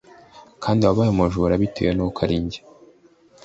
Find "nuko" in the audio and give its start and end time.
1.93-2.19